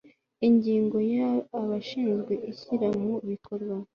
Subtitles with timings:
[0.47, 1.27] ingingo ya
[1.59, 3.75] abashinzwe ishyira mu bikorwa